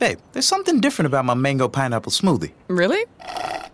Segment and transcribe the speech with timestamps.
[0.00, 2.52] Babe, there's something different about my mango pineapple smoothie.
[2.68, 3.04] Really?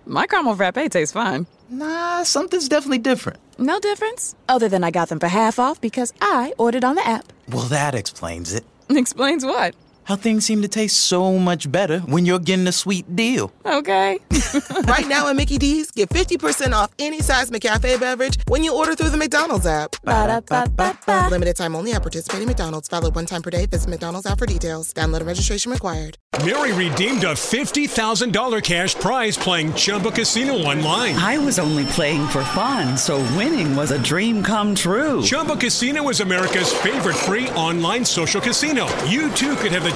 [0.06, 1.46] My caramel frappe tastes fine.
[1.70, 3.38] Nah, something's definitely different.
[3.58, 4.34] No difference?
[4.48, 7.32] Other than I got them for half off because I ordered on the app.
[7.48, 8.64] Well, that explains it.
[8.90, 9.76] Explains what?
[10.06, 13.51] How things seem to taste so much better when you're getting a sweet deal.
[13.65, 14.21] Okay.
[14.85, 18.95] right now at Mickey D's, get 50% off any size McCafe beverage when you order
[18.95, 19.97] through the McDonald's app.
[20.05, 21.29] Ba-da-ba-ba-ba.
[21.33, 22.87] Limited time only at participating McDonald's.
[22.87, 23.66] Valid one time per day.
[23.66, 24.93] Visit McDonald's app for details.
[24.93, 26.19] Download and registration required.
[26.45, 31.16] Mary redeemed a $50,000 cash prize playing Chumba Casino online.
[31.16, 35.23] I was only playing for fun, so winning was a dream come true.
[35.23, 38.87] Chumba Casino is America's favorite free online social casino.
[39.07, 39.95] You too could have the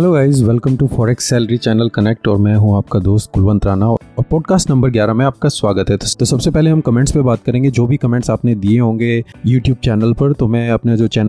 [0.00, 3.88] Hello guys welcome to forex salary channel connect और मैं हूँ आपका दोस्त कुलवंत राणा
[3.88, 7.42] और podcast number 11 में आपका स्वागत है। तो सबसे पहले हम कमेंट्स पे बात
[7.46, 11.28] करेंगे। जो भी कमेंट्स आपने दिए होंगे यूट्यूब चैनल पर तो मैं अपने जो channel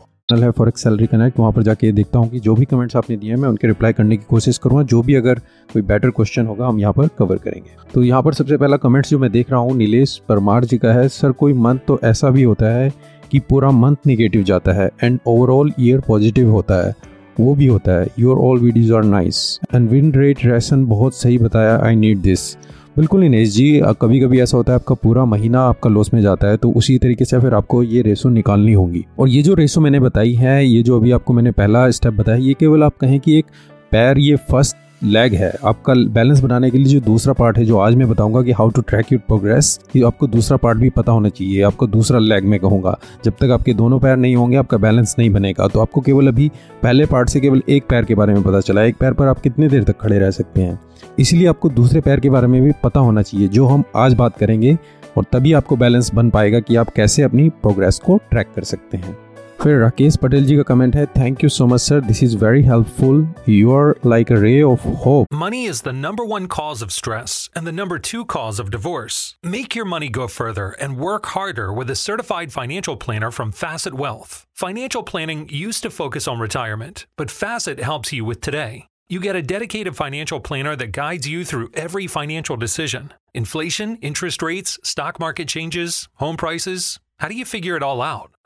[0.31, 3.15] Channel है फॉरेक्स सैलरी कनेक्ट वहाँ पर जाके देखता हूँ कि जो भी कमेंट्स आपने
[3.17, 6.45] दिए हैं, मैं उनके रिप्लाई करने की कोशिश करूँगा। जो भी अगर कोई बेटर क्वेश्चन
[6.47, 9.51] होगा, हम यहाँ पर कवर करेंगे। तो यहाँ पर सबसे पहला कमेंट्स जो मैं देख
[9.51, 12.91] रहा हूँ, नीलेश परमार जी का है, सर, कोई मंथ तो ऐसा भी होता है
[13.31, 16.93] कि पूरा मंथ निगेटिव जाता है एंड ओवरऑल ईयर पॉजिटिव होता है।
[17.39, 21.37] वो भी होता है। Your all videos are nice and win rate reason बहुत सही
[21.37, 22.53] बताया आई नीड दिस
[22.95, 26.47] बिल्कुल इनेश जी कभी कभी ऐसा होता है आपका पूरा महीना आपका लॉस में जाता
[26.47, 29.81] है तो उसी तरीके से फिर आपको ये रेसो निकालनी होगी। और ये जो रेसो
[29.81, 33.19] मैंने बताई है, ये जो अभी आपको मैंने पहला स्टेप बताया, ये केवल आप कहें
[33.19, 33.45] कि एक
[33.91, 37.77] पैर, ये फ़र्स्ट लेग है। आपका बैलेंस बनाने के लिए जो दूसरा पार्ट है, जो
[37.77, 41.11] आज मैं बताऊँगा कि how to track your progress कि आपको दूसरा पार्ट भी पता
[41.11, 44.77] होना चाहिए। आपको दूसरा लेग में कहूँगा। जब तक आपके दोनों पैर नहीं होंगे, आपका
[44.77, 46.51] बैलेंस नहीं बनेगा। तो आपको केवल अभी
[46.83, 49.39] पहले पार्ट से केवल एक पैर के बारे में पता चला एक पैर पर आप
[49.39, 50.79] कितने देर तक खड़े रह सकते हैं?
[51.19, 54.37] इसलिए आपको दूसरे पैर के बारे में भी पता होना चाहिए, जो हम आज बात
[54.37, 54.77] करेंगे।
[55.17, 58.97] और तभी आपको बैलेंस बन पाएगा कि आप कैसे अपनी प्रोग्रेस को ट्रैक कर सकते
[58.97, 59.17] हैं।
[59.62, 62.62] फिर राकेश पटेल जी का कमेंट है thank you so much sir this is very
[62.62, 66.92] helpful you are like a ray of hope Money is the number one cause of
[66.96, 69.18] stress and the number two cause of divorce.
[69.54, 73.96] Make your money go further and work harder with a certified financial planner from Facet
[74.02, 74.36] Wealth.
[74.64, 78.70] Financial planning used to focus on retirement, but Facet helps you with today.
[79.08, 84.42] You get a dedicated financial planner that guides you through every financial decision inflation, interest
[84.42, 86.98] rates, stock market changes, home prices.
[87.18, 88.32] How do you figure it all out?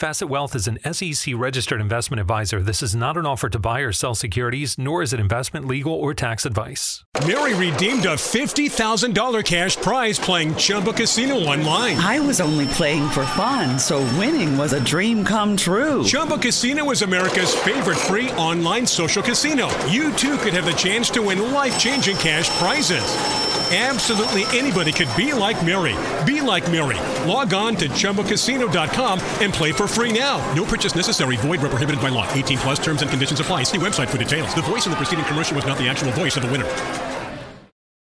[0.00, 2.60] Facet Wealth is an SEC registered investment advisor.
[2.60, 5.92] This is not an offer to buy or sell securities, nor is it investment, legal,
[5.94, 7.04] or tax advice.
[7.28, 11.96] Mary redeemed a $50,000 cash prize playing Chumba Casino online.
[11.98, 16.02] I was only playing for fun, so winning was a dream come true.
[16.02, 19.68] Chumba Casino is America's favorite free online social casino.
[19.84, 23.53] You too could have the chance to win life changing cash prizes.
[23.72, 25.96] Absolutely anybody could be like Mary.
[26.30, 26.98] Be like Mary.
[27.26, 30.36] Log on to ChumboCasino.com and play for free now.
[30.54, 31.36] No purchase necessary.
[31.38, 32.30] Void where prohibited by law.
[32.34, 33.62] 18 plus terms and conditions apply.
[33.62, 34.54] See website for details.
[34.54, 36.68] The voice in the preceding commercial was not the actual voice of the winner.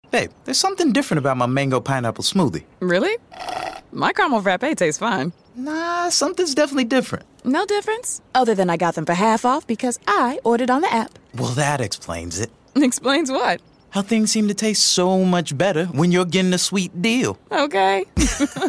[0.09, 2.63] Babe, there's something different about my mango pineapple smoothie.
[2.81, 3.17] Really?
[3.93, 5.31] My caramel frappe tastes fine.
[5.55, 7.25] Nah, something's definitely different.
[7.45, 8.21] No difference?
[8.35, 11.17] Other than I got them for half off because I ordered on the app.
[11.35, 12.49] Well, that explains it.
[12.75, 13.61] Explains what?
[13.91, 17.37] How things seem to taste so much better when you're getting a sweet deal.
[17.51, 18.05] Okay.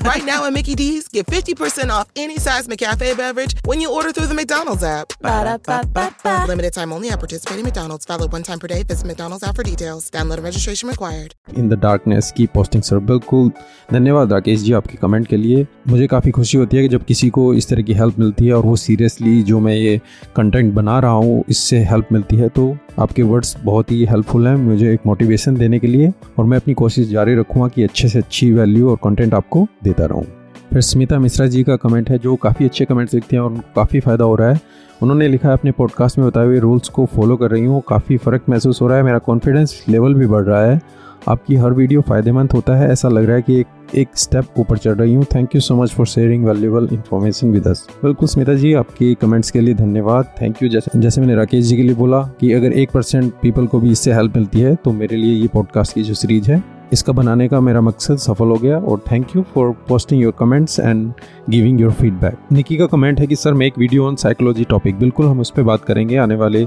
[0.02, 4.12] right now at Mickey D's, get 50% off any size McCafe beverage when you order
[4.12, 5.12] through the McDonald's app.
[5.20, 6.46] Ba-da-ba-ba-ba.
[6.48, 8.04] Limited time only at participating McDonald's.
[8.06, 8.82] Valid one time per day.
[8.82, 10.10] Visit McDonald's app for details.
[10.10, 11.34] Download and registration required.
[11.58, 13.50] In the darkness की posting sir बिल्कुल
[13.92, 17.28] धन्यवाद राकेश जी आपके comment के लिए मुझे काफ़ी खुशी होती है कि जब किसी
[17.30, 20.00] को इस तरह की हेल्प मिलती है और वो सीरियसली जो मैं ये
[20.36, 24.56] कंटेंट बना रहा हूँ इससे हेल्प मिलती है तो आपके वर्ड्स बहुत ही हेल्पफुल हैं
[24.56, 28.18] मुझे एक मोटिवेशन देने के लिए और मैं अपनी कोशिश जारी रखूँगा कि अच्छे से
[28.18, 30.24] अच्छी वैल्यू और कंटेंट आपको देता रहूँ।
[30.70, 33.72] फिर स्मिता मिश्रा जी का कमेंट है जो काफ़ी अच्छे कमेंट्स लिखते हैं और उनको
[33.76, 34.60] काफ़ी फ़ायदा हो रहा है।
[35.02, 38.16] उन्होंने लिखा है, अपने पॉडकास्ट में बताए हुए रूल्स को फॉलो कर रही हूँ काफ़ी
[38.16, 40.80] फ़र्क महसूस हो रहा है। मेरा कॉन्फिडेंस लेवल भी बढ़ रहा है।
[41.28, 44.78] आपकी हर वीडियो फ़ायदेमंद होता है। ऐसा लग रहा है कि एक एक स्टेप ऊपर
[44.78, 48.54] चढ़ रही हूँ। Thank you so much for sharing valuable information with us बिल्कुल स्मिता
[48.54, 51.94] जी, आपके कमेंट्स के लिए धन्यवाद। थैंक यू जैसे जैसे मैंने राकेश जी के लिए
[51.94, 55.34] बोला कि अगर एक परसेंट पीपल को भी इससे हेल्प मिलती है तो मेरे लिए
[55.34, 59.02] ये पॉडकास्ट की जो सीरीज़ है, इसका बनाने का मेरा मकसद सफल हो गया। और
[59.10, 61.12] thank you for posting your comments and
[61.50, 64.98] giving your feedback Nikki का कमेंट है कि, सर, मैं एक वीडियो ऑन साइकोलॉजी टॉपिक
[64.98, 66.66] बिल्कुल हम उस पर बात करेंगे आने वाले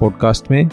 [0.00, 0.68] पॉडकास्ट में।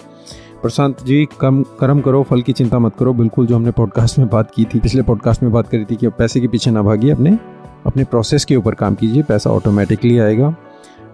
[0.61, 4.27] प्रशांत जी कम कर्म करो फल की चिंता मत करो। बिल्कुल जो हमने पॉडकास्ट में
[4.29, 7.11] बात की थी पिछले पॉडकास्ट में बात करी थी कि पैसे के पीछे ना भागिए
[7.11, 7.37] अपने
[7.85, 10.55] अपने प्रोसेस के ऊपर काम कीजिए पैसा ऑटोमेटिकली आएगा।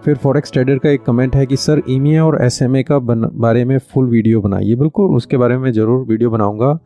[0.04, 3.64] फिर फॉरेक्स ट्रेडर का एक कमेंट है कि सर ईमे और एसएमए का बन, बारे
[3.64, 6.78] में फुल वीडियो बनाइए। बिल्कुल उसके बारे में ज़रूर वीडियो बनाऊँगा।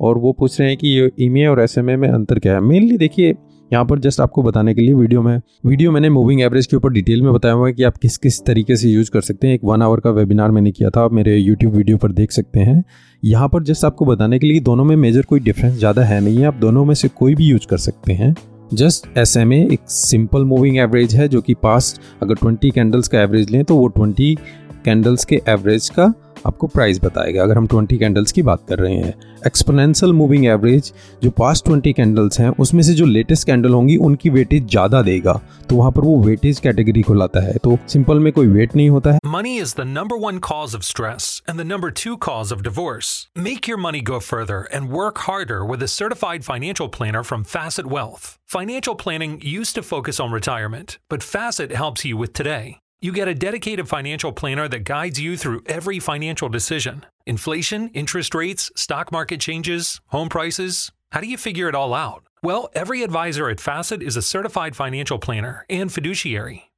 [0.00, 2.60] और वो पूछ रहे हैं कि ये ईमे और एसएमए में अंतर क्या है?
[2.60, 3.34] मेनली देखिए
[3.70, 6.92] यहाँ पर जस्ट आपको बताने के लिए वीडियो में वीडियो मैंने मूविंग एवरेज के ऊपर
[6.92, 9.54] डिटेल में बताया हुआ है कि आप किस किस तरीके से यूज़ कर सकते हैं।
[9.54, 12.60] एक वन आवर का वेबिनार मैंने किया था, आप मेरे यूट्यूब वीडियो पर देख सकते
[12.60, 12.82] हैं।
[13.22, 16.38] यहाँ पर जस्ट आपको बताने के लिए दोनों में मेजर कोई डिफरेंस ज़्यादा है नहीं
[16.38, 18.34] है, आप दोनों में से कोई भी यूज़ कर सकते हैं।
[18.74, 23.20] जस्ट एस एम एक सिंपल मूविंग एवरेज है, जो कि पास्ट अगर 20 कैंडल्स का
[23.20, 24.36] एवरेज लें तो वो 20
[24.84, 26.12] कैंडल्स के एवरेज का
[26.46, 29.14] आपको प्राइस बताएगा। अगर हम 20 कैंडल्स की बात कर रहे हैं
[29.46, 30.92] एक्सपोनेंशियल मूविंग एवरेज
[31.22, 35.40] जो पास्ट 20 कैंडल्स हैं, उसमें से जो लेटेस्ट कैंडल होंगी, उनकी वेटेज ज़्यादा देगा।
[35.68, 38.88] तो वहाँ पर वो वेटेज कैटेगरी को लाता है। तो सिंपल में कोई वेट नहीं
[38.90, 42.52] होता है। Money is the number one cause of stress and the number two cause
[42.52, 47.22] of divorce make your money go further and work harder with a certified financial planner
[47.22, 52.30] from Facet Wealth financial planning used to focus on retirement but Facet helps you with
[52.36, 52.60] today
[53.02, 58.34] You get a dedicated financial planner that guides you through every financial decision inflation, interest
[58.34, 60.92] rates, stock market changes, home prices.
[61.10, 62.24] How do you figure it all out?
[62.42, 66.69] Well, every advisor at Facet is a certified financial planner and fiduciary.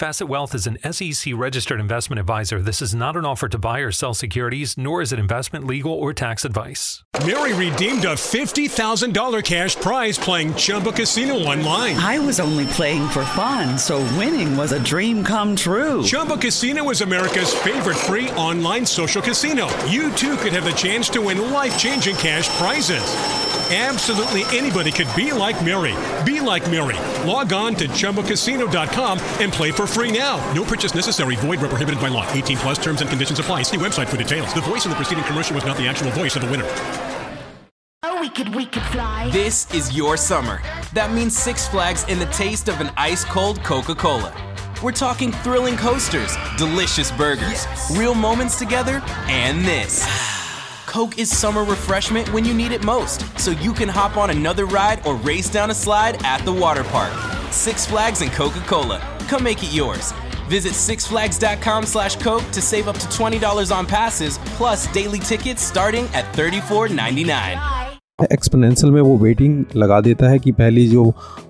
[0.00, 2.62] Facet Wealth is an SEC registered investment advisor.
[2.62, 5.92] This is not an offer to buy or sell securities, nor is it investment, legal,
[5.92, 7.04] or tax advice.
[7.26, 11.96] Mary redeemed a $50,000 cash prize playing Chumba Casino online.
[11.96, 16.02] I was only playing for fun, so winning was a dream come true.
[16.02, 19.68] Chumba Casino is America's favorite free online social casino.
[19.84, 23.49] You too could have the chance to win life changing cash prizes.
[23.72, 25.94] Absolutely anybody could be like Mary.
[26.24, 26.96] Be like Mary.
[27.24, 30.38] Log on to ChumboCasino.com and play for free now.
[30.54, 31.36] No purchase necessary.
[31.36, 32.28] Void where prohibited by law.
[32.32, 33.62] 18 plus terms and conditions apply.
[33.62, 34.52] See website for details.
[34.54, 36.66] The voice in the preceding commercial was not the actual voice of the winner.
[38.02, 39.30] Oh, we could, we could fly.
[39.30, 40.60] This is your summer.
[40.92, 44.34] That means Six Flags and the taste of an ice cold Coca Cola.
[44.82, 50.08] We're talking thrilling coasters, delicious burgers, real moments together, and this.
[50.90, 54.66] Coke is summer refreshment when you need it most, so you can hop on another
[54.66, 57.12] ride or race down a slide at the water park.
[57.52, 58.98] Six Flags and Coca Cola.
[59.28, 60.10] Come make it yours.
[60.48, 66.06] Visit sixflags.com slash Coke to save up to $20 on passes, plus daily tickets starting
[66.06, 67.79] at $34.99.
[68.24, 71.04] Exponential में वो waiting लगा देता है कि पहली जो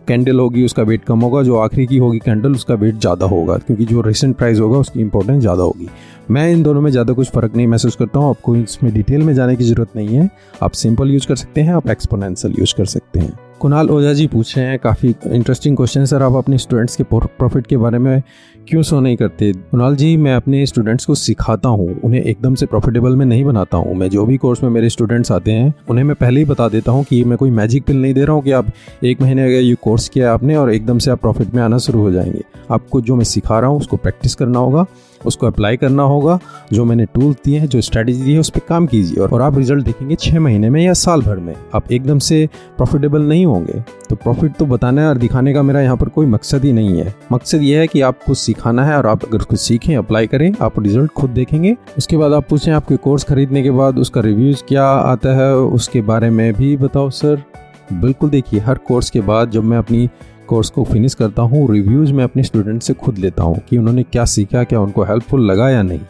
[0.09, 3.57] candle होगी उसका वेट कम होगा, जो आखिरी की होगी कैंडल उसका वेट ज़्यादा होगा,
[3.57, 5.89] क्योंकि जो रिसेंट प्राइस होगा उसकी इंपॉर्टेंस ज़्यादा होगी।
[6.31, 9.35] मैं इन दोनों में ज़्यादा कुछ फ़र्क नहीं महसूस करता हूँ, आपको इसमें डिटेल में
[9.35, 10.29] जाने की ज़रूरत नहीं है।
[10.63, 14.27] आप सिंपल यूज़ कर सकते हैं, आप एक्सपोनेंशियल यूज़ कर सकते हैं। कुणाल ओझा जी
[14.27, 18.23] पूछ रहे हैं, काफ़ी इंटरेस्टिंग क्वेश्चन सर आप अपने स्टूडेंट्स के प्रॉफिट के बारे में
[18.69, 19.53] क्यों सो नहीं करते?
[19.53, 23.77] कुणाल जी, मैं अपने स्टूडेंट्स को सिखाता हूँ, उन्हें एकदम से प्रॉफिटेबल में नहीं बनाता
[23.77, 26.69] हूँ। मैं जो भी कोर्स में मेरे स्टूडेंट्स आते हैं, उन्हें मैं पहले ही बता
[26.69, 28.73] देता हूँ कि मैं कोई मैजिक पिल नहीं दे रहा हूँ कि आप
[29.05, 32.01] एक महीने अगर ये कोर्स किया आपने, और एकदम से आप प्रॉफिट में आना शुरू
[32.01, 34.87] हो जाएँगे। आपको जो मैं सिखा रहा हूँ, उसको प्रैक्टिस करना होगा।
[35.27, 36.39] उसको अप्लाई करना होगा,
[36.73, 39.59] जो मैंने टूल दिए हैं, जो स्ट्रैटेजी दी है, उस पर काम कीजिए और आप
[39.59, 43.85] रिज़ल्ट देखेंगे छः महीने में या साल भर में। आप एकदम से प्रॉफिटेबल नहीं होंगे।
[44.11, 47.15] तो प्रॉफिट तो बताना और दिखाने का मेरा यहाँ पर कोई मकसद ही नहीं है।
[47.33, 50.81] मकसद ये है कि आपको सिखाना है और आप अगर कुछ सीखें अप्लाई करें, आप
[50.81, 54.85] रिज़ल्ट खुद देखेंगे। उसके बाद आप पूछें, आपके कोर्स खरीदने के बाद उसका रिव्यूज़ क्या
[54.85, 55.55] आता है?
[55.57, 57.43] उसके बारे में भी बताओ सर
[57.93, 60.09] बिल्कुल देखिए, हर कोर्स के बाद जब मैं अपनी
[60.51, 64.03] कोर्स को फिनिश करता हूँ रिव्यूज़ मैं अपने स्टूडेंट से खुद लेता हूँ कि उन्होंने
[64.03, 66.01] क्या सीखा, क्या उनको हेल्पफुल लगा या नहीं।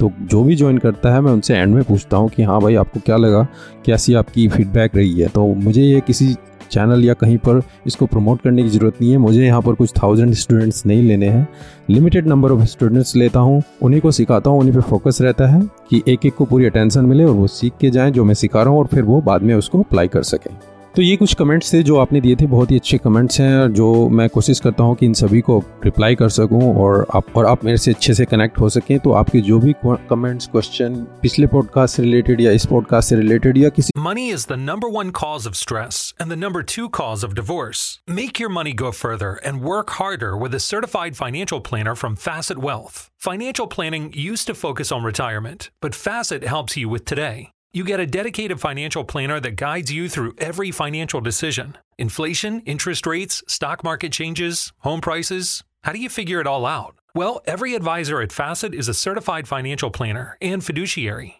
[0.00, 2.74] तो जो भी ज्वाइन करता है, मैं उनसे एंड में पूछता हूँ कि हाँ भाई,
[2.74, 3.46] आपको क्या लगा?
[3.86, 5.28] कैसी आपकी फीडबैक रही है?
[5.28, 6.34] तो मुझे ये किसी
[6.70, 9.92] चैनल या कहीं पर इसको प्रमोट करने की ज़रूरत नहीं है। मुझे यहाँ पर कुछ
[10.02, 11.46] थाउज़ेंड स्टूडेंट्स नहीं लेने हैं।
[11.90, 15.60] लिमिटेड नंबर ऑफ़ स्टूडेंट्स लेता हूँ, उन्हीं को सिखाता हूँ, उन्हीं पे फोकस रहता है
[15.90, 18.62] कि एक एक को पूरी अटेंशन मिले और वो सीख के जाएँ, जो मैं सिखा
[18.62, 20.54] रहा हूँ और फिर वो बाद में उसको अप्लाई कर सकें।
[20.96, 24.08] तो ये कुछ कमेंट्स थे जो आपने दिए थे, बहुत ही अच्छे कमेंट्स हैं जो
[24.08, 27.64] मैं कोशिश करता हूँ कि इन सभी को रिप्लाई कर सकूँ और आप और आप
[27.64, 31.96] मेरे से अच्छे से कनेक्ट हो सकें। तो आपके जो भी कमेंट्स क्वेश्चन पिछले पॉडकास्ट
[31.96, 35.46] से रिलेटेड या इस पॉडकास्ट से रिलेटेड या किसी money is the number one cause
[35.46, 39.62] of stress and the number two cause of divorce make your money go further and
[39.62, 44.92] work harder with a certified financial planner from Facet Wealth financial planning use to focus
[44.92, 49.52] on retirement but Facet helps you with today You get a dedicated financial planner that
[49.52, 55.62] guides you through every financial decision inflation, interest rates, stock market changes, home prices.
[55.84, 56.96] How do you figure it all out?
[57.14, 61.39] Well, every advisor at Facet is a certified financial planner and fiduciary.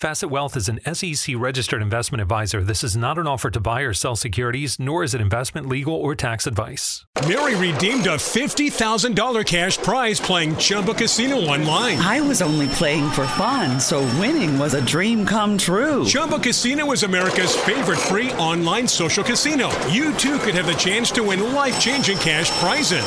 [0.00, 2.62] Facet Wealth is an SEC registered investment advisor.
[2.62, 5.92] This is not an offer to buy or sell securities, nor is it investment, legal,
[5.92, 7.04] or tax advice.
[7.28, 11.98] Mary redeemed a $50,000 cash prize playing Chumba Casino online.
[11.98, 16.06] I was only playing for fun, so winning was a dream come true.
[16.06, 19.68] Chumba Casino is America's favorite free online social casino.
[19.88, 23.04] You too could have the chance to win life changing cash prizes.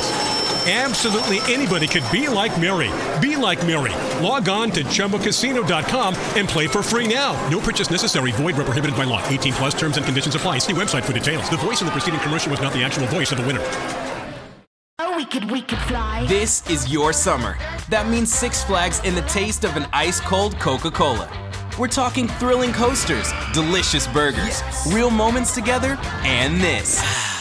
[0.66, 2.90] Absolutely anybody could be like Mary.
[3.20, 3.92] Be like Mary.
[4.24, 7.34] Log on to ChumboCasino.com and play for free now.
[7.50, 8.32] No purchase necessary.
[8.32, 9.22] Void where prohibited by law.
[9.28, 10.58] 18 plus terms and conditions apply.
[10.58, 11.50] See website for details.
[11.50, 13.60] The voice in the preceding commercial was not the actual voice of the winner.
[15.00, 16.24] Oh, we could, we could fly.
[16.28, 17.58] This is your summer.
[17.90, 21.28] That means Six Flags and the taste of an ice cold Coca Cola.
[21.78, 24.62] We're talking thrilling coasters, delicious burgers,
[24.94, 27.33] real moments together, and this.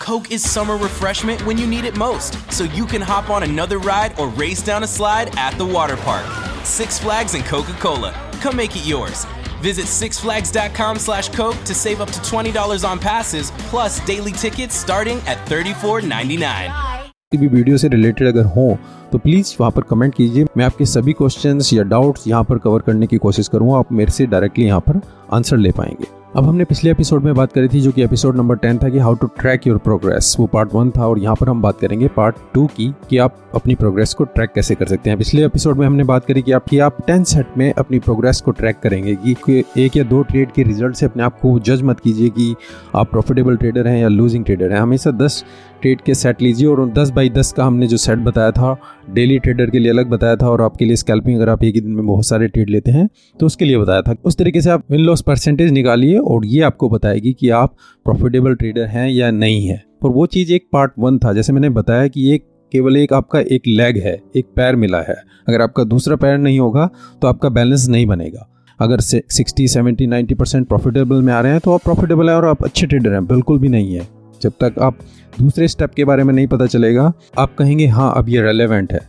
[0.00, 3.78] Coke is summer refreshment when you need it most, so you can hop on another
[3.78, 6.26] ride or race down a slide at the water park.
[6.64, 8.12] Six Flags and Coca-Cola.
[8.40, 9.26] Come make it yours.
[9.60, 15.18] Visit sixflags.com slash Coke to save up to $20 on passes, plus daily tickets starting
[15.26, 16.96] at $34.99.
[17.34, 18.66] भी video से related अगर हो
[19.12, 22.82] तो please वहाँ पर comment कीजिए मैं आपके सभी क्वेश्चंस या डाउट्स यहाँ पर कवर
[22.86, 25.00] करने की कोशिश करूँगा आप मेरे से डायरेक्टली यहाँ पर
[25.36, 28.55] आंसर ले पाएंगे अब हमने पिछले एपिसोड में बात करी थी जो कि एपिसोड नंबर
[28.55, 31.49] टेन था कि how to track your progress वो पार्ट वन था और यहाँ पर
[31.49, 35.09] हम बात करेंगे पार्ट टू की कि आप अपनी प्रोग्रेस को ट्रैक कैसे कर सकते
[35.09, 37.99] हैं। पिछले एपिसोड में हमने बात करी कि आप कि आप टेन सेट में अपनी
[37.99, 41.59] प्रोग्रेस को ट्रैक करेंगे कि एक या दो ट्रेड के रिज़ल्ट से अपने आप को
[41.59, 42.55] जज मत कीजिए कि
[42.95, 45.43] आप प्रॉफिटेबल ट्रेडर हैं या लूजिंग ट्रेडर हैं। हमेशा दस
[45.81, 48.75] ट्रेड के सेट लीजिए और दस बाई दस का हमने जो सेट बताया था,
[49.09, 51.81] डेली ट्रेडर के लिए अलग बताया था और आपके लिए स्कैल्पिंग अगर आप एक ही
[51.81, 53.07] दिन में बहुत सारे ट्रेड लेते हैं
[53.39, 56.61] तो उसके लिए बताया था। उस तरीके से आप विन लॉस परसेंटेज निकालिए और ये
[56.63, 60.91] आपको बताएगी कि आप प्रॉफिटेबल ट्रेडर हैं या नहीं है। और वो चीज़ एक पार्ट
[60.99, 64.75] वन था, जैसे मैंने बताया कि एक, केवल एक आपका एक लेग है, एक पैर
[64.75, 65.15] मिला है।
[65.47, 66.89] अगर आपका दूसरा पैर नहीं होगा
[67.21, 68.47] तो आपका बैलेंस नहीं बनेगा।
[68.79, 72.45] अगर sixty seventy ninety percent profitable में आ रहे हैं तो आप प्रॉफिटेबल हैं और
[72.45, 74.97] आप अच्छे ट्रेडर हैं, बिल्कुल भी नहीं है। जब तक आप
[75.39, 78.99] दूसरे स्टेप के बारे में नहीं पता चलेगा, आप कहेंगे हाँ अब ये रेलेवेंट है।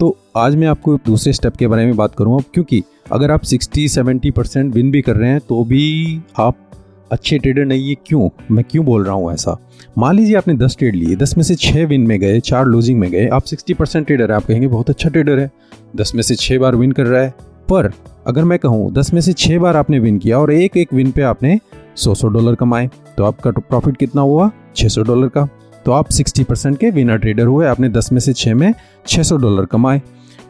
[0.00, 2.82] तो आज मैं आपको दूसरे स्टेप के बारे में बात करूँगा क्योंकि
[3.12, 6.66] अगर आप 60-70 परसेंट विन भी कर रहे हैं तो भी आप
[7.12, 8.28] अच्छे ट्रेडर नहीं है। क्यों?
[8.50, 9.56] मैं क्यों बोल रहा हूँ ऐसा?
[9.98, 12.98] मान लीजिए आपने 10 ट्रेड लिए 10 में से 6 विन में गए, चार लूजिंग
[13.00, 15.50] में गए, आप 60 परसेंट ट्रेडर है, आप कहेंगे, बहुत अच्छा ट्रेडर है।
[15.96, 17.34] 10 में से 6 बार विन कर रहा है,
[17.68, 17.92] पर
[18.30, 21.10] अगर मैं कहूँ 10 में से 6 बार आपने विन किया और एक एक विन
[21.10, 21.58] पे आपने
[21.96, 24.50] 100-100 डॉलर कमाए तो आपका प्रॉफिट कितना हुआ?
[24.76, 25.48] 600 डॉलर का।
[25.86, 28.72] तो आप 60 परसेंट के विनर ट्रेडर हुए, आपने 10 में से 6 में
[29.06, 30.00] 600 डॉलर कमाए।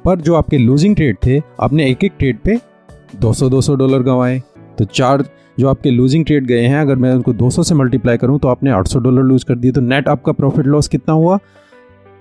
[0.05, 2.59] पर जो आपके लूजिंग ट्रेड थे, आपने एक एक ट्रेड पे
[3.17, 4.43] 200-200 डॉलर कमाए
[4.79, 5.25] तो चार
[5.59, 8.71] जो आपके लूजिंग ट्रेड गए हैं, अगर मैं उनको 200 से मल्टीप्लाई करूँ तो आपने
[8.73, 11.39] 800 डॉलर लूज कर दिए। तो नेट आपका प्रॉफिट लॉस कितना हुआ?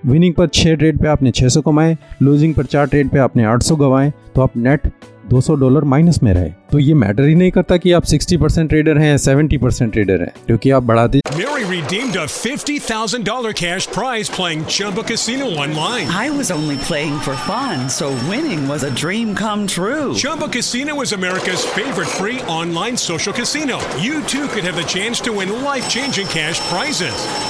[0.04, 3.76] विनिंग पर छः ट्रेड पे आपने 600 कमाए लूजिंग पर चार ट्रेड पे आपने 800
[3.76, 4.90] गवाए। तो आप नेट
[5.32, 8.68] 200 डॉलर माइनस में रहे तो ये मैटर ही नहीं करता कि आप 60 परसेंट
[8.70, 14.30] ट्रेडर हैं 70 परसेंट ट्रेडर हैं क्योंकि आप बढ़ाते Mary redeemed a $50,000 cash prize
[14.38, 16.08] playing Chumba Casino online.
[16.08, 20.14] I was only playing for fun, so winning was a dream come true.
[20.14, 23.80] Chumba Casino is America's favorite free online social casino.
[24.08, 27.49] You too could have the chance to win life-changing cash prizes.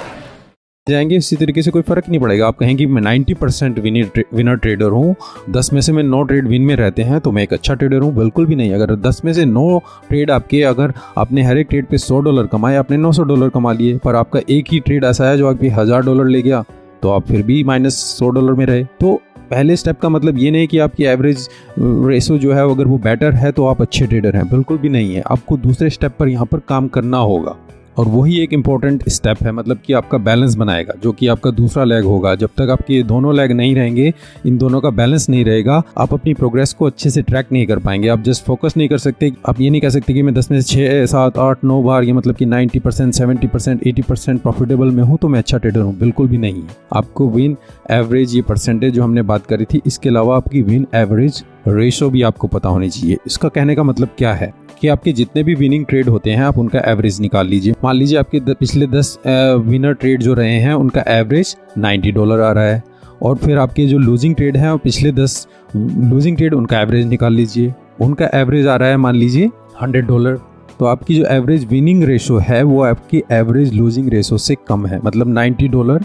[0.91, 4.89] जाएँगे, इसी तरीके से कोई फ़र्क नहीं पड़ेगा। आप कहेंगे, मैं 90 परसेंट विनर ट्रेडर
[4.89, 5.15] हूँ।
[5.51, 8.01] 10 में से मैं 9 ट्रेड विन में रहते हैं तो मैं एक अच्छा ट्रेडर
[8.01, 9.79] हूँ। बिल्कुल भी नहीं। अगर 10 में से 9
[10.09, 13.73] ट्रेड आपके, अगर आपने हर एक ट्रेड पे 100 डॉलर कमाए, आपने 900 डॉलर कमा
[13.73, 16.63] लिए, पर आपका एक ही ट्रेड ऐसा है जो आपके हज़ार डॉलर ले गया
[17.03, 19.13] तो आप फिर भी माइनस सौ डॉलर में रहे। तो
[19.51, 21.47] पहले स्टेप का मतलब ये नहीं कि आपकी एवरेज
[21.79, 25.15] रेसो जो है, अगर वो बेटर है तो आप अच्छे ट्रेडर हैं। बिल्कुल भी नहीं
[25.15, 27.55] है। आपको दूसरे स्टेप पर यहाँ पर काम करना होगा।
[27.97, 31.83] और वही एक इंपॉर्टेंट स्टेप है मतलब कि आपका बैलेंस बनाएगा, जो कि आपका दूसरा
[31.83, 34.13] लेग होगा। जब तक आपके दोनों लेग नहीं रहेंगे,
[34.45, 37.79] इन दोनों का बैलेंस नहीं रहेगा, आप अपनी प्रोग्रेस को अच्छे से ट्रैक नहीं कर
[37.79, 40.51] पाएँगे। आप जस्ट फोकस नहीं कर सकते, आप ये नहीं कह सकते कि मैं दस
[40.51, 44.01] में से छः सात, आठ, नौ बार, ये मतलब कि ninety percent seventy percent eighty
[44.01, 46.63] percent profitable में हूँ तो मैं अच्छा ट्रेडर हूँ। बिल्कुल भी नहीं
[46.95, 47.57] आपको विन
[47.91, 52.21] एवरेज ये परसेंटेज जो हमने बात करी थी, इसके अलावा आपकी विन एवरेज रेशो भी
[52.21, 54.53] आपको पता होनी चाहिए। इसका कहने का मतलब क्या है?
[54.81, 58.17] कि आपके जितने भी विनिंग ट्रेड होते हैं आप उनका एवरेज निकाल लीजिए। मान लीजिए
[58.19, 62.65] आपके द, पिछले दस विनर ट्रेड जो रहे हैं उनका एवरेज 90 डॉलर आ रहा
[62.65, 62.83] है।
[63.21, 67.33] और फिर आपके जो लूजिंग ट्रेड हैं और पिछले दस लूजिंग ट्रेड उनका एवरेज निकाल
[67.33, 69.49] लीजिए। उनका एवरेज आ रहा है मान लीजिए
[69.81, 70.39] 100 डॉलर
[70.79, 74.99] तो आपकी जो एवरेज विनिंग रेशो है वो आपकी एवरेज लूजिंग रेशो से कम है।
[75.05, 76.03] मतलब 90 डॉलर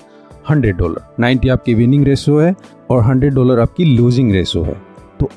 [0.51, 2.55] 100 डॉलर 90 आपकी विनिंग रेशो है
[2.91, 4.75] और 100 डॉलर आपकी लूजिंग रेशो है।
[5.21, 5.29] तो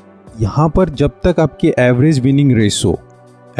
[0.41, 2.97] यहाँ पर जब तक आपकी average winning ratio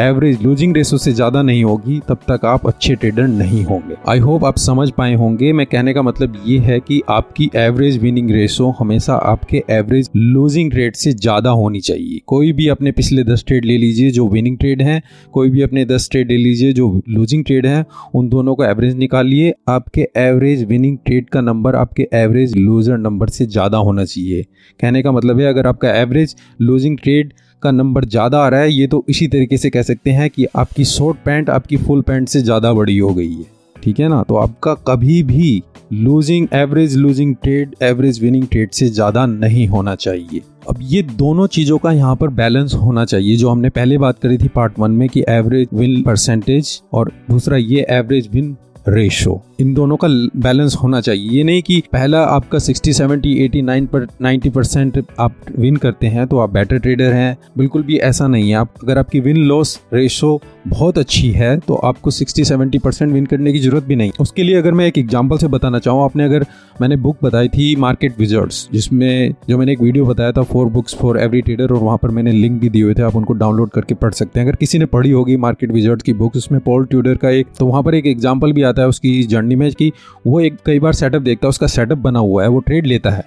[0.00, 4.18] average losing ratio से ज़्यादा नहीं होगी, तब तक आप अच्छे ट्रेडर नहीं होंगे। आई
[4.18, 8.30] होप आप समझ पाए होंगे। मैं कहने का मतलब ये है कि आपकी एवरेज विनिंग
[8.30, 13.44] रेशो हमेशा आपके एवरेज लूजिंग ट्रेड से ज़्यादा होनी चाहिए। कोई भी अपने पिछले दस
[13.46, 16.90] ट्रेड ले लीजिए जो विनिंग ट्रेड है, कोई भी अपने दस ट्रेड ले लीजिए जो
[17.08, 17.84] लूजिंग ट्रेड है,
[18.14, 23.28] उन दोनों को एवरेज निकालिए। आपके एवरेज विनिंग ट्रेड का नंबर आपके एवरेज लूजर नंबर
[23.28, 24.42] से ज़्यादा होना चाहिए।
[24.80, 28.72] कहने का मतलब है, अगर आपका एवरेज लूजिंग ट्रेड का नंबर ज़्यादा आ रहा है,
[28.72, 32.28] ये तो इसी तरीके से कह सकते हैं कि आपकी शॉर्ट पैंट आपकी फुल पैंट
[32.28, 33.44] से ज़्यादा बड़ी हो गई है।
[33.76, 34.22] ठीक है ना?
[34.22, 39.94] तो आपका कभी भी losing average losing trade average winning trade से ज़्यादा नहीं होना
[39.96, 44.18] चाहिए। अब ये दोनों चीज़ों का यहाँ पर बैलेंस होना चाहिए, जो हमने पहले बात
[44.18, 48.56] करी थी पार्ट वन में कि एवरेज विन परसेंटेज और दूसरा ये एवरेज विन
[48.88, 53.86] रेशो इन दोनों का बैलेंस होना चाहिए। ये नहीं कि पहला आपका 60 70 89
[53.86, 58.26] पर 90 परसेंट आप विन करते हैं तो आप बेटर ट्रेडर हैं। बिल्कुल भी ऐसा
[58.26, 62.78] नहीं है। आप, अगर आपकी विन लॉस रेशो बहुत अच्छी है तो आपको 60 70
[62.80, 65.78] परसेंट विन करने की ज़रूरत भी नहीं। उसके लिए अगर मैं एक एग्जांपल से बताना
[65.78, 66.44] चाहूँ, आपने अगर
[66.80, 70.94] मैंने बुक बताई थी मार्केट विजर्ट्स जिसमें जो मैंने एक वीडियो बताया था four books
[70.94, 73.70] for every trader और वहाँ पर मैंने लिंक भी दिए हुए थे, आप उनको डाउनलोड
[73.70, 76.84] करके पढ़ सकते हैं। अगर किसी ने पढ़ी होगी मार्केट विजर्ट्स की बुक उसमें पॉल
[76.86, 79.92] ट्यूडर का एक तो वहाँ पर एक एग्ज़ाम्पल भी आता है, उसकी जर्नी में कि
[80.26, 83.10] वो एक कई बार सेटअप देखता है, उसका सेटअप बना हुआ है, वो ट्रेड लेता
[83.10, 83.24] है।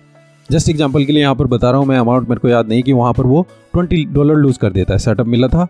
[0.50, 2.84] जस्ट एग्ज़ाम्पल के लिए यहाँ पर बता रहा हूँ मैं अमाउंट मेरे को याद नहीं
[2.84, 5.68] कि वहाँ पर वो ट्वेंटी डॉलर लूज कर देता है। सेटअप मिला था,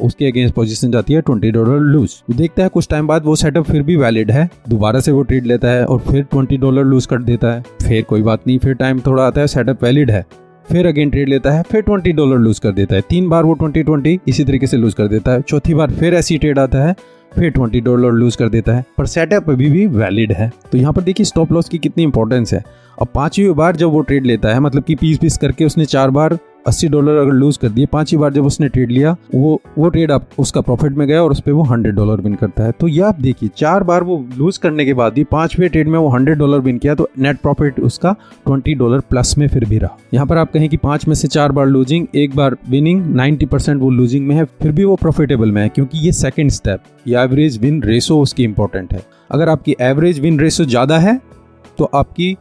[0.00, 3.64] उसके अगेंस्ट पोजीशन जाती है ट्वेंटी डॉलर लूज देखता है कुछ टाइम बाद वो सेटअप
[3.64, 7.06] फिर भी वैलिड है, दोबारा से वो ट्रेड लेता है और फिर ट्वेंटी डॉलर लूज
[7.06, 10.24] कर देता है। फिर कोई बात नहीं, फिर टाइम थोड़ा आता है सेटअप वैलिड है।
[10.66, 13.52] फिर अगेन ट्रेड लेता है, फिर ट्वेंटी डॉलर लूज कर देता है। तीन बार वो
[13.54, 16.78] ट्वेंटी ट्वेंटी इसी तरीके से लूज कर देता है। चौथी बार फिर ऐसी ट्रेड आता
[16.78, 16.94] है
[17.36, 20.92] फिर ट्वेंटी डॉलर लूज कर देता है, पर सेटअप अभी भी वैलिड है। तो यहाँ
[20.92, 22.62] पर देखिए स्टॉप लॉस की कितनी इंपॉर्टेंस है।
[23.00, 26.10] अब पांचवी बार जब वो ट्रेड लेता है मतलब कि पीस पीस करके उसने चार
[26.10, 29.88] बार अस्सी डॉलर अगर लूज कर दिए पांचवी बार जब उसने ट्रेड लिया, वो वो
[29.88, 32.72] ट्रेड आप उसका प्रॉफिट में गया और उस पर वो हंड्रेड डॉलर विन करता है।
[32.72, 35.98] तो ये आप देखिए, चार बार वो लूज करने के बाद भी, पाँचवें ट्रेड में
[35.98, 38.14] वो हंड्रेड डॉलर विन किया तो नेट प्रॉफिट उसका
[38.46, 41.28] ट्वेंटी डॉलर प्लस में फिर भी रहा। यहाँ पर आप कहें कि पाँच में से
[41.28, 44.96] चार बार लूजिंग एक बार विनिंग नाइन्टी परसेंट वो लूजिंग में है, फिर भी वो
[44.96, 49.48] प्रॉफिटेबल में है, क्योंकि ये सेकेंड स्टेप ये एवरेज विन रेसो उसकी इंपॉर्टेंट है। अगर
[49.48, 51.20] आपकी एवरेज विन रेसो ज़्यादा है
[51.78, 52.36] तो आपकी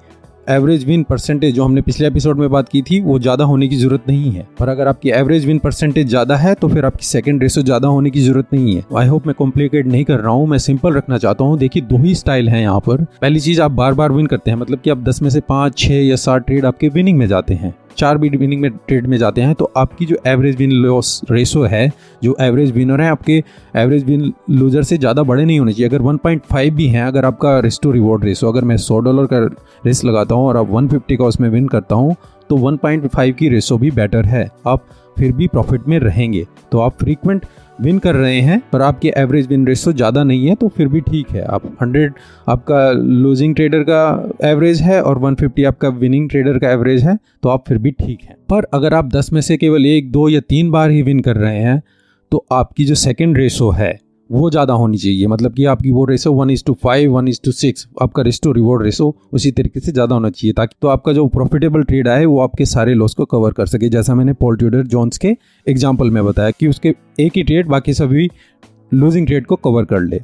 [0.48, 3.76] एवरेज विन परसेंटेज जो हमने पिछले एपिसोड में बात की थी, वो ज़्यादा होने की
[3.76, 7.44] ज़रूरत नहीं है। पर अगर आपकी एवरेज विन परसेंटेज ज़्यादा है तो फिर आपकी सेकंड
[7.44, 10.48] रेसो ज़्यादा होने की ज़रूरत नहीं है। आई होप मैं कॉम्प्लिकेट नहीं कर रहा हूँ,
[10.48, 13.72] मैं सिंपल रखना चाहता हूँ। देखिए, दो ही स्टाइल है यहाँ पर। पहली चीज़ आप
[13.72, 16.46] बार बार विन करते हैं मतलब की आप दस में से पाँच, छह या सात
[16.46, 19.72] ट्रेड आपके विनिंग में जाते हैं। चार बीट विनिंग में ट्रेड में जाते हैं तो
[19.78, 21.92] आपकी जो एवरेज विन लॉस रेशो है,
[22.24, 23.44] जो एवरेज विनर है, आपके
[23.76, 27.60] एवरेज विन लूजर से ज़्यादा बड़े नहीं होने चाहिए। अगर 1.5 भी हैं, अगर आपका
[27.60, 29.40] रिस्क टू रिवॉर्ड रेशो अगर मैं 100 डॉलर का
[29.86, 32.16] रिस्क लगाता हूँ और आप 150 का उसमें विन करता हूँ
[32.50, 36.98] तो 1.5 की रेशो भी बेटर है। आप फिर भी प्रॉफिट में रहेंगे तो आप
[37.00, 37.46] फ्रीक्वेंट
[37.80, 41.02] विन कर रहे हैं, पर आपके एवरेज विन रेशो ज़्यादा नहीं है तो फिर भी
[41.02, 42.14] ठीक है। आप 100
[42.50, 47.50] आपका लूजिंग ट्रेडर का एवरेज है और 150 आपका विनिंग ट्रेडर का एवरेज है तो
[47.50, 50.40] आप फिर भी ठीक है। पर अगर आप 10 में से केवल एक, दो या
[50.40, 51.82] तीन बार ही विन कर रहे हैं
[52.32, 53.94] तो आपकी जो सेकेंड रेशो है
[54.30, 57.40] वो ज़्यादा होनी चाहिए। मतलब कि आपकी वो ratio one is to five one is
[57.46, 61.14] to six आपका रेस्टो रिवॉर्ड रेसो उसी तरीके से ज़्यादा होना चाहिए ताकि तो आपका
[61.14, 64.58] जो प्रॉफिटेबल ट्रेड आए, वो आपके सारे लॉस को कवर कर सके। जैसा मैंने पॉल
[64.58, 65.36] ट्यूडर जॉन्स के
[65.68, 68.30] एग्ज़ाम्पल में बताया कि उसके एक ही ट्रेड बाकी सभी
[68.92, 70.22] लूजिंग ट्रेड को कवर कर ले।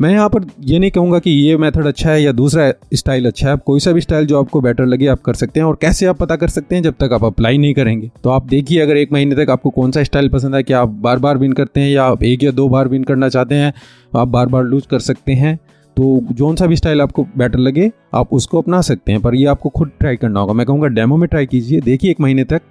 [0.00, 3.46] मैं यहाँ पर ये नहीं कहूँगा कि ये मेथड अच्छा है या दूसरा स्टाइल अच्छा
[3.46, 5.78] है। आप कोई सा भी स्टाइल जो आपको बेटर लगे, आप कर सकते हैं और
[5.80, 8.80] कैसे आप पता कर सकते हैं जब तक आप अप्लाई नहीं करेंगे। तो आप देखिए
[8.80, 11.52] अगर एक महीने तक आपको कौन सा स्टाइल पसंद है कि आप बार बार विन
[11.52, 13.72] करते हैं या आप एक या दो बार विन करना चाहते हैं,
[14.16, 15.56] आप बार बार लूज कर सकते हैं।
[15.96, 19.46] तो जौन सा भी स्टाइल आपको बेटर लगे, आप उसको अपना सकते हैं। पर ये
[19.46, 22.62] आपको खुद ट्राई करना होगा। मैं कहूँगा डेमो में ट्राई कीजिए। देखिए एक महीने तक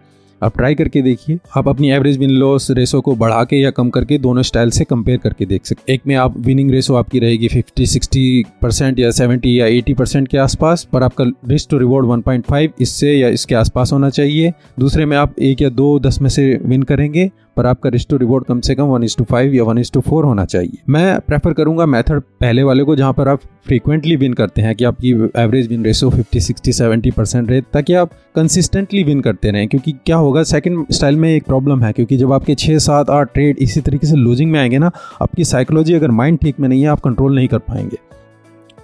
[0.43, 3.89] आप ट्राई करके देखिए। आप अपनी एवरेज विन लॉस रेसो को बढ़ा के या कम
[3.89, 7.47] करके दोनों स्टाइल से कंपेयर करके देख सकते एक में आप विनिंग रेसो आपकी रहेगी
[7.47, 12.07] 50 60 परसेंट या 70 या एटी परसेंट के आसपास, पर आपका रिस्क टू रिवॉर्ड
[12.07, 16.29] 1.5 इससे या इसके आसपास होना चाहिए। दूसरे में आप एक या दो, दस में
[16.29, 19.63] से विन करेंगे। पर आपका टू रिवॉर्ड कम से कम वन इज़ टू फाइव या
[19.63, 23.27] वन इज़ टू फोर होना चाहिए। मैं प्रेफर करूँगा मेथड पहले वाले को जहाँ पर
[23.27, 27.61] आप फ्रीक्वेंटली विन करते हैं, कि आपकी average win ratio fifty sixty seventy percent रहे,
[27.61, 31.91] ताकि आप कंसिस्टेंटली विन करते रहें, क्योंकि क्या होगा सेकंड स्टाइल में एक प्रॉब्लम है,
[31.93, 35.43] क्योंकि जब आपके छः सात, आठ ट्रेड इसी तरीके से लूजिंग में आएँगे ना, आपकी
[35.43, 37.97] साइकोलॉजी अगर माइंड ठीक में नहीं है, आप कंट्रोल नहीं कर पाएँगे।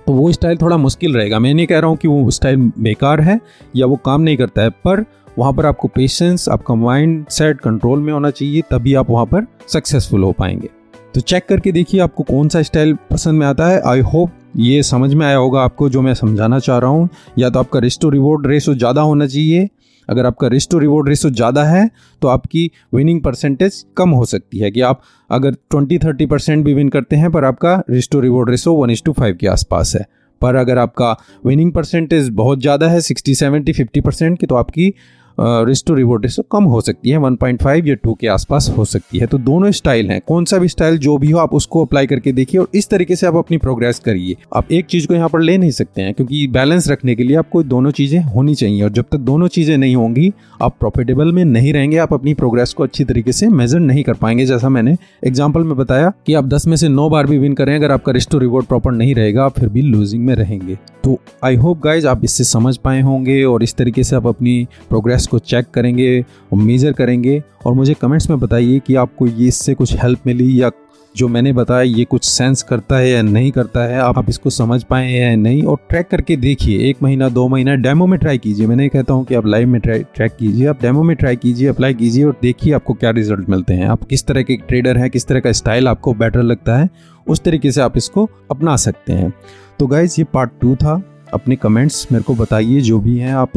[0.08, 3.22] तो वो स्टाइल थोड़ा मुश्किल रहेगा। मैं नहीं कह रहा हूँ कि वो स्टाइल बेकार
[3.22, 3.40] है
[3.76, 5.06] या वो काम नहीं करता है, पर
[5.40, 9.46] वहाँ पर आपको पेशेंस आपका माइंड सेट कंट्रोल में होना चाहिए, तभी आप वहाँ पर
[9.68, 10.70] सक्सेसफुल हो पाएँगे।
[11.16, 14.82] तो चेक करके देखिए आपको कौन सा स्टाइल पसंद में आता है। आई होप ये
[14.84, 18.10] समझ में आया होगा आपको जो मैं समझाना चाह रहा हूँ। या तो आपका रिस्टो
[18.10, 19.70] रिवॉर्ड रेसो ज़्यादा होना चाहिए।
[20.10, 21.90] अगर आपका रिस्ट रिस्टो रिवॉर्ड रेसो ज़्यादा है
[22.22, 26.74] तो आपकी विनिंग परसेंटेज कम हो सकती है कि आप अगर 20 30 परसेंट भी
[26.74, 30.06] विन करते हैं, पर आपका risk to reward ratio one is to five के आसपास है।
[30.42, 31.12] पर अगर आपका
[31.46, 34.94] विनिंग परसेंटेज बहुत ज़्यादा है सिक्सटी सेवेंटी फिफ्टी परसेंट की तो आपकी
[35.40, 39.20] रिस्ट टू रिवॉर्ड रेशो कम हो सकती है 1.5 या 2 के आसपास हो सकती
[39.20, 42.08] है। तो दोनों स्टाइल हैं कौन सा भी स्टाइल जो भी हो, आप उसको अप्लाई
[42.08, 45.30] करके देखिए और इस तरीके से आप अपनी प्रोग्रेस करिए। आप एक चीज़ को यहाँ
[45.30, 48.84] पर ले नहीं सकते हैं, क्योंकि बैलेंस रखने के लिए आपको दोनों चीज़ें होनी चाहिए
[48.84, 52.74] और जब तक दोनों चीज़ें नहीं होंगी, आप प्रॉफिटेबल में नहीं रहेंगे, आप अपनी प्रोग्रेस
[52.74, 54.96] को अच्छी तरीके से मेजर नहीं कर पाएँगे। जैसा मैंने
[55.28, 58.12] एग्ज़ाम्पल में बताया कि आप दस में से नौ बार भी विन करें, अगर आपका
[58.12, 61.80] रिस्ट टू रिवॉर्ड प्रॉपर नहीं रहेगा, आप फिर भी लूजिंग में रहेंगे। तो आई होप
[61.80, 65.66] गाइज़ आप इससे समझ पाए होंगे और इस तरीके से आप अपनी प्रोग्रेस को चेक
[65.74, 70.28] करेंगे, और मेज़र करेंगे, और मुझे कमेंट्स में बताइए कि आपको ये इससे कुछ हेल्प
[70.28, 70.72] मिली या
[71.16, 74.82] जो मैंने बताया ये कुछ सेंस करता है या नहीं करता है, आप इसको समझ
[74.84, 78.68] पाए या नहीं, और ट्रैक करके देखिए, एक महीना, दो महीना डेमो में ट्राई कीजिए।
[78.68, 81.36] मैं नहीं कहता हूँ कि आप लाइव में ट्राई ट्रैक कीजिए, आप डेमो में ट्राई
[81.36, 84.98] कीजिए अप्लाई कीजिए, और देखिए आपको क्या रिज़ल्ट मिलते हैं। आप किस तरह के ट्रेडर
[84.98, 86.90] हैं, किस तरह का स्टाइल आपको बेटर लगता है,
[87.28, 89.34] उस तरीके से आप इसको अपना सकते हैं।
[89.80, 91.02] तो गाइज़ ये पार्ट टू था।
[91.34, 93.52] अपने कमेंट्स मेरे को बताइए, जो भी हैं आप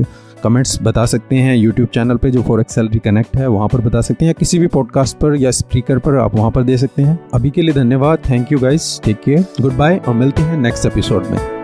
[0.45, 4.01] कमेंट्स बता सकते हैं यूट्यूब चैनल पे, जो फोर सैलरी कनेक्ट है, वहाँ पर बता
[4.01, 7.03] सकते हैं। या किसी भी पॉडकास्ट पर या स्पीकर पर आप वहाँ पर दे सकते
[7.03, 10.87] हैं। अभी के लिए धन्यवाद। Thank you guys take care goodbye और मिलते हैं नेक्स्ट
[10.87, 11.62] एपिसोड में।